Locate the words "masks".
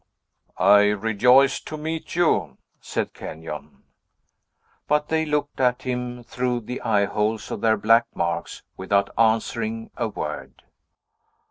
8.15-8.63